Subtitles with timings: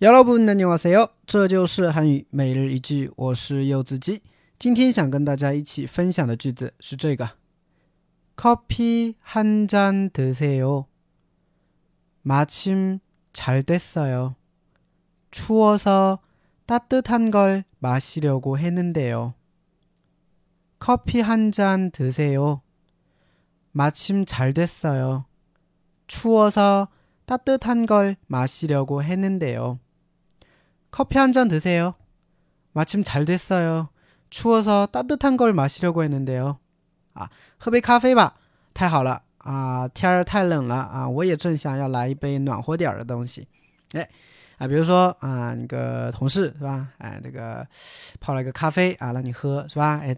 [0.00, 1.08] 여러분 안녕하세요.
[1.26, 4.22] 这就是韩语每日一句我是柚子鸡
[4.58, 7.30] 今天想跟大家一起分享的句子是这个
[8.36, 10.86] 커피 한 잔 드세요.
[12.22, 12.98] 마침
[13.32, 14.34] 잘 됐어요.
[15.30, 16.18] 추워서
[16.66, 19.34] 따뜻한 걸 마시려고 했는데요.
[20.78, 22.60] 커피 한 잔 드세요.
[23.72, 25.24] 마침 잘 됐어요.
[26.06, 26.88] 추워서
[27.26, 29.78] 따뜻한 걸 마시려고 했는데요.
[30.90, 31.94] 커피 한 잔 드세요.
[32.72, 33.88] 마침 잘 됐어요.
[34.30, 36.58] 추워서 따뜻한 걸 마시려고 했는데요.
[37.14, 37.28] 아,
[37.58, 38.34] 喝杯咖啡吧，
[39.38, 43.46] 啊，太太冷了啊，我也正想要来一杯暖和点儿的东西。
[43.92, 44.08] 哎，
[44.58, 46.88] 啊，比如说啊，那个同事是吧？
[46.98, 47.30] 哎，这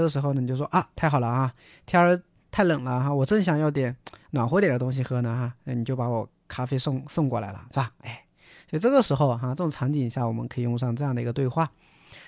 [0.00, 1.52] 个时候呢，你就说啊，太好了啊，
[1.84, 2.18] 天儿
[2.50, 3.94] 太冷了哈，我正想要点
[4.30, 7.92] 暖和点儿的东西喝呢哈，你就把我咖啡送送过来了，是吧？
[8.00, 8.24] 哎，
[8.72, 11.70] 所以这个时候哈，这种场景下我们可以用上这样的一个对话。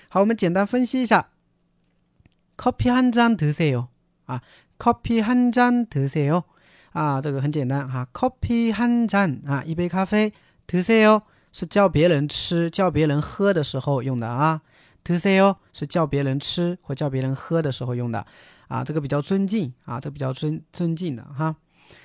[0.09, 1.29] 好，我们简单分析一下。
[2.57, 3.87] 커피 한 잔 드세요.
[4.27, 4.41] 아,
[4.77, 6.43] 커피 한 잔 드세요.
[6.93, 8.07] 아, 这个很简单哈.
[8.13, 10.31] 커피 한 잔, 아, 一杯咖啡.
[10.67, 14.61] 드세요 是叫别人吃、叫别人喝的时候用的啊。
[15.03, 18.27] 드세요 是叫别人吃或叫别人喝的时候用的
[18.67, 18.83] 啊。
[18.83, 21.55] 这个比较尊敬啊，这个比较尊尊敬的哈。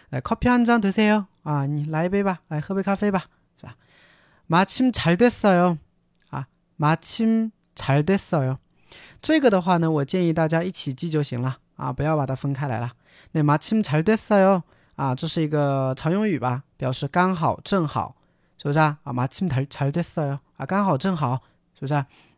[0.08, 1.26] 来， 커피 한 잔 드세요.
[1.42, 3.30] 아, 你来一杯吧，来喝杯咖啡吧，是吧？
[4.50, 5.78] 마침 잘 됐어요.
[6.30, 8.58] 아, 마침 잘 됐어요.
[9.20, 12.92] 这个的话呢，我建议大家一起记就行了啊，不要把它分开来了。
[13.32, 14.62] 那마침잘됐어 요，
[14.94, 18.14] 啊，这是一个常用语吧，表示刚好正好，
[18.56, 18.98] 是不是啊？
[19.02, 21.40] 啊，마침잘잘됐어 요， 啊，刚好正好，
[21.74, 21.94] 是不是？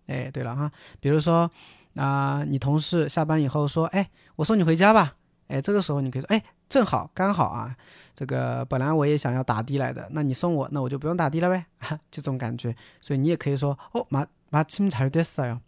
[0.06, 1.50] 哎，对了哈，比如说
[1.94, 5.14] 啊，你同事下班以后说，哎，我送你回家吧，
[5.52, 7.74] 哎，这个时候你可以说，哎，正好刚好啊，
[8.14, 11.66] 这个本来我也想要打的来的，那你送我，那我就不用打的了呗，
[12.10, 15.60] 这种感觉，所以你也可以说，哦，마마침잘됐어 요。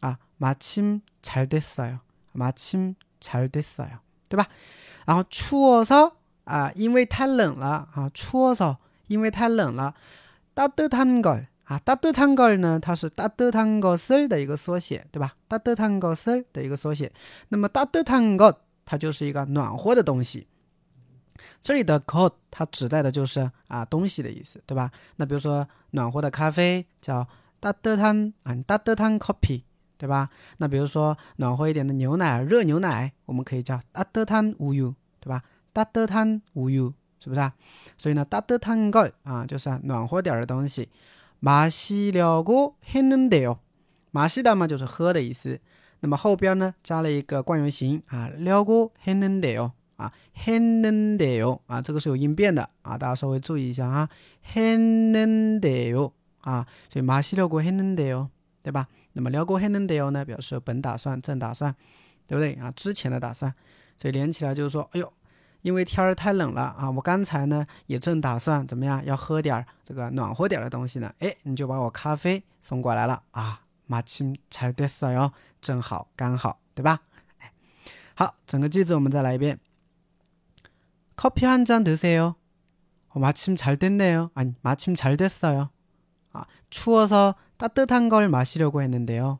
[0.00, 1.98] 啊，마침잘됐어 요，
[2.34, 4.46] 마침잘됐어 요， 对吧？
[5.06, 6.12] 然后추워서
[6.44, 8.76] 啊，因为太冷了啊，추워 서，
[9.08, 9.94] 因为太冷了。
[10.54, 15.34] 따뜻한 걸， 啊，따뜻한 걸呢，它是따뜻한것을的一个缩写，对吧？
[15.48, 17.12] 따뜻한것을的一个缩写。
[17.48, 18.58] 那么따뜻한 것，
[18.90, 20.46] 它就是一个暖和的东西。
[21.60, 24.90] 这里的것它指代的就是啊东西的意思，对吧？
[25.16, 27.28] 那比如说暖和的咖啡叫
[27.60, 29.64] 따뜻한啊，따뜻한커 피。
[29.98, 30.28] 对吧？
[30.58, 35.42] 那比如说暖和一点的牛奶，热牛奶，我们可以叫따뜻한우 유， 对吧？
[35.72, 37.54] 따뜻한우 유， 是不是啊？
[37.96, 40.90] 所以呢，따뜻한걸啊，就是暖和点的东西。
[41.40, 43.60] 마시려고했는데 요，
[44.12, 45.58] 마시다嘛就是喝的意思。
[46.01, 54.09] 那么后边呢加了一个惯用型啊撩哥 henan deal 啊 henan deal 啊这个是有音变的啊大家稍微注意一下啊
[54.53, 58.27] henan deal 啊所以马西撩要过 henan deal
[58.63, 58.87] 对吧？
[59.13, 61.75] 那么撩哥 henan deal 呢表示本打算正打算
[62.27, 62.53] 对不对？
[62.53, 63.53] 啊之前的打算
[63.97, 65.13] 所以连起来就是说哎呦
[65.61, 77.00] 因为天儿太冷了啊我刚才呢也正打算怎么样要喝点儿这个暖和点儿的东西呢哎你就把我咖啡送过来了啊 马亲才得瑟哟，正好刚好，对吧？
[77.38, 77.52] 哎，
[78.14, 79.58] 好，整个句子我们再来一遍。
[81.16, 82.36] 커피한잔드세 요。
[83.14, 84.30] 마침잘됐네 요。
[84.34, 85.70] 아니마침잘됐어 요。
[86.32, 89.38] 啊，추워서 따뜻한 걸 마시려고 했는데요.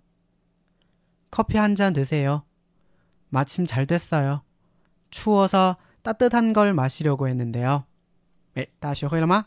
[1.30, 2.44] 커피 한 잔 드세요.
[3.28, 4.42] 마침 잘 됐어요.
[5.10, 7.84] 추워서 따뜻한 걸 마시려고 했는데요.
[8.54, 9.46] 네, 大家学会了吗？